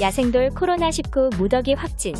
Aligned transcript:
야생돌 0.00 0.48
코로나19 0.50 1.36
무더기 1.36 1.74
확진. 1.74 2.14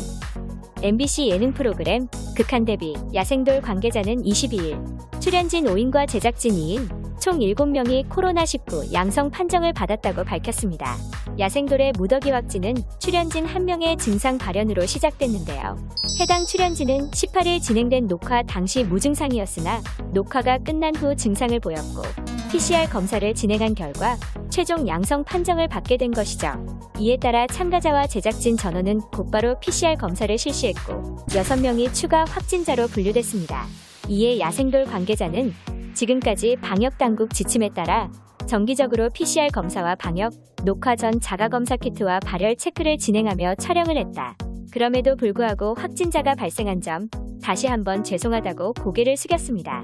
MBC 0.83 1.29
예능 1.29 1.51
프로그램 1.51 2.07
극한 2.35 2.63
대비 2.63 2.93
야생돌 3.15 3.61
관계자는 3.61 4.21
22일 4.21 5.19
출연진 5.19 5.65
5인과 5.65 6.07
제작진 6.07 6.53
2인 6.53 7.19
총 7.19 7.39
7명이 7.39 8.07
코로나19 8.07 8.93
양성 8.93 9.31
판정을 9.31 9.73
받았다고 9.73 10.23
밝혔습니다. 10.23 10.95
야생돌의 11.39 11.93
무더기 11.97 12.29
확진은 12.29 12.75
출연진 12.99 13.47
1명의 13.47 13.97
증상 13.97 14.37
발현으로 14.37 14.85
시작됐는데요. 14.85 15.77
해당 16.19 16.45
출연진은 16.45 17.09
18일 17.09 17.63
진행된 17.63 18.07
녹화 18.07 18.43
당시 18.43 18.83
무증상이었으나 18.83 19.81
녹화가 20.13 20.59
끝난 20.59 20.95
후 20.95 21.15
증상을 21.15 21.59
보였고 21.59 22.03
PCR 22.51 22.87
검사를 22.91 23.33
진행한 23.33 23.73
결과 23.73 24.17
최종 24.51 24.87
양성 24.87 25.23
판정을 25.23 25.67
받게 25.67 25.97
된 25.97 26.11
것이죠. 26.11 26.80
이에 27.01 27.17
따라 27.17 27.47
참가자와 27.47 28.05
제작진 28.05 28.55
전원은 28.55 28.99
곧바로 29.11 29.59
PCR 29.59 29.95
검사를 29.95 30.37
실시했고 30.37 31.25
6명이 31.29 31.91
추가 31.95 32.25
확진자로 32.25 32.85
분류됐습니다. 32.89 33.65
이에 34.07 34.39
야생돌 34.39 34.85
관계자는 34.85 35.51
지금까지 35.95 36.57
방역당국 36.61 37.33
지침에 37.33 37.69
따라 37.69 38.11
정기적으로 38.47 39.09
PCR 39.09 39.47
검사와 39.47 39.95
방역, 39.95 40.33
녹화 40.63 40.95
전 40.95 41.19
자가검사 41.19 41.77
키트와 41.77 42.19
발열 42.19 42.55
체크를 42.55 42.99
진행하며 42.99 43.55
촬영을 43.55 43.97
했다. 43.97 44.37
그럼에도 44.71 45.15
불구하고 45.15 45.73
확진자가 45.73 46.35
발생한 46.35 46.81
점 46.81 47.09
다시 47.41 47.65
한번 47.65 48.03
죄송하다고 48.03 48.73
고개를 48.73 49.17
숙였습니다. 49.17 49.83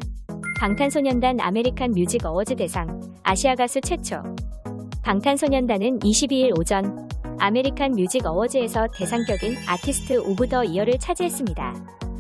방탄소년단 0.60 1.40
아메리칸 1.40 1.94
뮤직 1.94 2.28
어워즈 2.28 2.58
대상 2.58 3.02
아시아 3.24 3.56
가수 3.56 3.82
최초 3.82 4.22
방탄소년단은 5.02 6.00
22일 6.00 6.60
오전 6.60 7.07
아메리칸 7.40 7.92
뮤직 7.92 8.26
어워즈에서 8.26 8.88
대상격인 8.88 9.56
Artist 9.68 10.18
of 10.18 10.50
the 10.50 10.64
Year를 10.64 10.98
차지했습니다. 10.98 11.74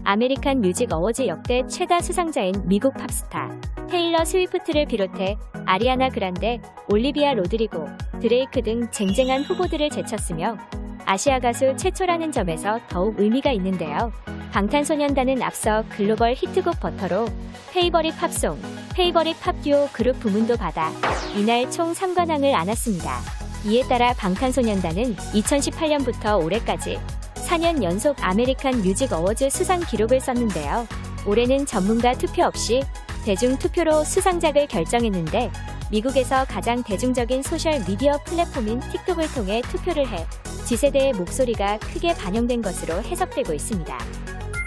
아메리칸 0.04 0.62
뮤직 0.62 0.94
어워즈 0.94 1.28
역대 1.28 1.66
최다 1.68 2.02
수상자인 2.02 2.54
미국 2.66 2.94
팝스타 2.94 3.50
테일러 3.90 4.23
스위프트를 4.23 4.86
비롯해 4.86 5.38
아리아나 5.66 6.10
그란데, 6.10 6.62
올리비아 6.90 7.34
로드리고, 7.34 7.86
드레이크 8.22 8.62
등 8.62 8.90
쟁쟁한 8.92 9.44
후보들을 9.44 9.90
제쳤으며 9.90 10.58
아시아 11.06 11.40
가수 11.40 11.76
최초라는 11.78 12.32
점에서 12.32 12.80
더욱 12.90 13.20
의미가 13.20 13.52
있는데요. 13.54 14.12
방탄소년단은 14.52 15.42
앞서 15.42 15.84
글로벌 15.90 16.34
히트곡 16.34 16.80
Butter로 16.80 17.28
Favorite 17.72 18.18
Pop 18.18 18.33
Song, 18.33 18.60
Favorite 18.94 19.40
Pop 19.42 19.66
Duo 19.66 19.90
Group 19.94 20.20
부문도 20.20 20.58
받아 20.58 20.92
이날 21.38 21.70
총 21.72 21.94
3관왕을 21.94 22.54
안았습니다. 22.54 23.47
이에 23.68 23.86
따라 23.86 24.14
방탄소년단은 24.14 25.18
2018년부터 25.18 26.42
올해까지 26.42 26.98
4년 27.36 27.84
연속 27.84 28.16
아메리칸 28.22 28.82
뮤직 28.82 29.12
어워즈 29.12 29.50
수상 29.50 29.82
기록을 29.82 30.22
썼는데요. 30.22 30.88
올해는 31.26 31.66
전문가 31.66 32.14
투표 32.14 32.44
없이 32.44 32.82
대중 33.26 33.58
투표로 33.58 34.06
수상작을 34.06 34.68
결정했는데 34.68 35.52
미국에서 35.92 36.45
가장 36.45 36.82
대중적인 36.82 37.44
소셜 37.44 37.84
미디어 37.86 38.18
플랫폼인 38.23 38.80
틱톡을 38.80 39.34
통해 39.34 39.62
투표를 39.64 40.08
해 40.08 40.26
G세대의 40.66 41.12
목소리가 41.14 41.78
크게 41.80 42.14
반영된 42.14 42.62
것으로 42.62 43.02
해석되고 43.04 43.54
있습니다. 43.54 43.98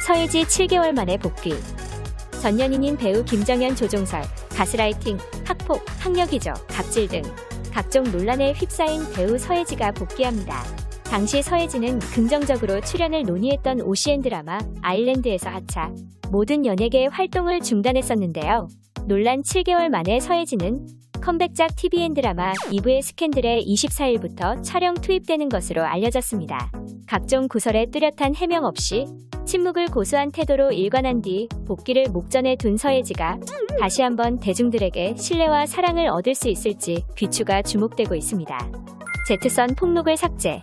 서예지 0.07 0.43
7개월 0.43 0.93
만에 0.93 1.17
복귀. 1.17 1.55
전년인인 2.43 2.99
배우 2.99 3.25
김정현 3.25 3.77
조종설, 3.77 4.23
가스라이팅, 4.51 5.19
학폭, 5.47 5.85
학력이죠, 6.01 6.53
갑질 6.69 7.09
등 7.09 7.23
각종 7.73 8.05
논란에 8.05 8.53
휩싸인 8.53 9.03
배우 9.15 9.39
서예지가 9.39 9.93
복귀합니다. 9.93 10.63
당시 11.05 11.43
서예지는 11.43 11.99
긍정적으로 11.99 12.81
출연을 12.81 13.23
논의했던 13.23 13.81
오시엔 13.81 14.23
드라마 14.23 14.59
아일랜드에서 14.83 15.51
하차, 15.51 15.93
모든 16.31 16.65
연예계 16.65 17.07
활동을 17.07 17.61
중단했었는데요. 17.61 18.69
논란 19.07 19.43
7개월 19.43 19.89
만에 19.89 20.21
서예지는 20.21 20.87
컴백작 21.21 21.77
TVN 21.77 22.15
드라마 22.15 22.53
2부의 22.53 23.03
스캔들에 23.03 23.61
24일부터 23.61 24.63
촬영 24.63 24.95
투입되는 24.95 25.49
것으로 25.49 25.83
알려졌습니다. 25.83 26.71
각종 27.07 27.49
구설에 27.49 27.87
뚜렷한 27.87 28.37
해명 28.37 28.65
없이 28.65 29.07
침묵을 29.45 29.87
고수한 29.87 30.31
태도로 30.31 30.73
일관한 30.73 31.23
뒤 31.23 31.49
복귀를 31.67 32.07
목전에 32.11 32.57
둔 32.57 32.77
서예지가 32.77 33.39
다시 33.79 34.03
한번 34.03 34.39
대중들에게 34.39 35.17
신뢰와 35.17 35.67
사랑을 35.67 36.09
얻을 36.09 36.35
수 36.35 36.49
있을지 36.49 37.05
귀추가 37.17 37.63
주목되고 37.63 38.15
있습니다. 38.15 38.71
제트선 39.29 39.75
폭록을 39.77 40.17
삭제 40.17 40.63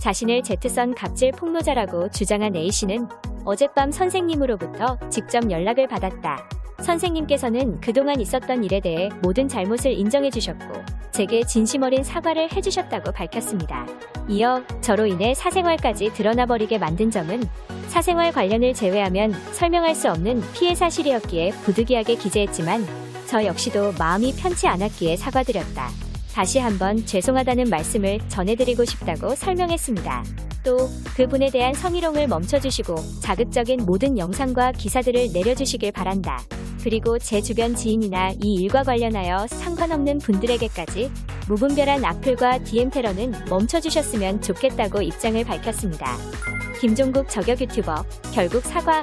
자신을 0.00 0.42
제트선 0.42 0.94
갑질 0.94 1.32
폭로자라고 1.32 2.10
주장한 2.10 2.56
A씨는 2.56 3.08
어젯밤 3.44 3.90
선생님으로부터 3.90 4.98
직접 5.08 5.50
연락을 5.50 5.88
받았다. 5.88 6.48
선생님께서는 6.80 7.80
그동안 7.80 8.20
있었던 8.20 8.64
일에 8.64 8.80
대해 8.80 9.08
모든 9.22 9.48
잘못을 9.48 9.92
인정해 9.92 10.30
주셨고 10.30 11.03
제게 11.14 11.44
진심 11.44 11.84
어린 11.84 12.02
사과를 12.02 12.52
해주셨다고 12.52 13.12
밝혔습니다. 13.12 13.86
이어 14.28 14.60
저로 14.80 15.06
인해 15.06 15.32
사생활까지 15.32 16.12
드러나버리게 16.12 16.78
만든 16.78 17.08
점은 17.08 17.44
사생활 17.86 18.32
관련을 18.32 18.74
제외하면 18.74 19.32
설명할 19.52 19.94
수 19.94 20.10
없는 20.10 20.42
피해 20.54 20.74
사실이었기에 20.74 21.52
부득이하게 21.62 22.16
기재했지만 22.16 22.84
저 23.26 23.44
역시도 23.44 23.92
마음이 23.96 24.34
편치 24.34 24.66
않았기에 24.66 25.16
사과드렸다. 25.16 25.88
다시 26.34 26.58
한번 26.58 27.06
죄송하다는 27.06 27.70
말씀을 27.70 28.18
전해드리고 28.28 28.84
싶다고 28.84 29.36
설명했습니다. 29.36 30.24
또 30.64 30.88
그분에 31.14 31.50
대한 31.50 31.74
성희롱을 31.74 32.26
멈춰주시고 32.26 32.96
자극적인 33.20 33.84
모든 33.86 34.18
영상과 34.18 34.72
기사들을 34.72 35.28
내려주시길 35.32 35.92
바란다. 35.92 36.40
그리고 36.84 37.18
제 37.18 37.40
주변 37.40 37.74
지인이나 37.74 38.32
이 38.42 38.56
일과 38.56 38.82
관련하여 38.82 39.46
상관없는 39.46 40.18
분들에게까지 40.18 41.10
무분별한 41.48 42.04
악플과 42.04 42.58
DM 42.58 42.90
테러는 42.90 43.32
멈춰주셨으면 43.48 44.42
좋겠다고 44.42 45.00
입장을 45.00 45.42
밝혔습니다. 45.44 46.14
김종국 46.78 47.30
저격 47.30 47.62
유튜버 47.62 48.04
결국 48.34 48.62
사과 48.64 49.02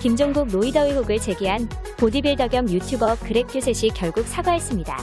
김종국 0.00 0.48
로이더 0.48 0.86
의혹을 0.86 1.18
제기한 1.18 1.68
보디빌더 1.98 2.48
겸 2.48 2.70
유튜버 2.70 3.16
그렉 3.16 3.48
듀셋이 3.48 3.90
결국 3.94 4.26
사과했습니다. 4.26 4.96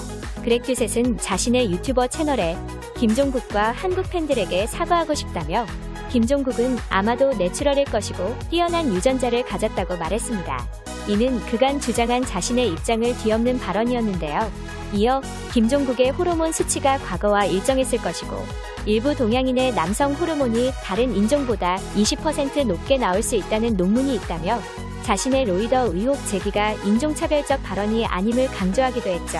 그렉 0.44 0.64
듀셋은 0.64 1.20
자신의 1.20 1.72
유튜버 1.72 2.08
채널에 2.08 2.58
김종국과 2.98 3.74
한국 3.74 4.10
팬들에게 4.10 4.66
사과하고 4.66 5.14
싶다며 5.14 5.68
김종국은 6.12 6.78
아마도 6.90 7.30
내추럴일 7.30 7.86
것이고 7.86 8.36
뛰어난 8.50 8.92
유전자를 8.92 9.46
가졌다고 9.46 9.98
말했습니다. 9.98 10.91
이는 11.08 11.40
그간 11.46 11.80
주장한 11.80 12.26
자신의 12.26 12.70
입장을 12.70 13.18
뒤엎는 13.18 13.60
발언이었는데요. 13.60 14.52
이어 14.94 15.22
김종국의 15.54 16.12
호르몬 16.12 16.52
수치가 16.52 16.98
과거와 16.98 17.46
일정했을 17.46 18.00
것이고 18.00 18.46
일부 18.86 19.16
동양인의 19.16 19.74
남성 19.74 20.14
호르몬이 20.14 20.72
다른 20.84 21.16
인종보다 21.16 21.78
20% 21.96 22.66
높게 22.66 22.98
나올 22.98 23.22
수 23.22 23.36
있다는 23.36 23.78
논문이 23.78 24.16
있다며 24.16 24.60
자신의 25.04 25.46
로이더 25.46 25.94
의혹 25.94 26.18
제기가 26.28 26.74
인종차별적 26.74 27.64
발언이 27.64 28.06
아님을 28.06 28.48
강조하기도 28.48 29.10
했죠. 29.10 29.40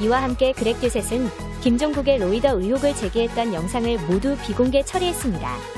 이와 0.00 0.22
함께 0.22 0.52
그렉 0.52 0.80
듀셋은 0.80 1.28
김종국의 1.60 2.18
로이더 2.18 2.60
의혹을 2.60 2.94
제기했던 2.94 3.52
영상을 3.52 3.98
모두 4.06 4.36
비공개 4.46 4.82
처리했습니다. 4.84 5.77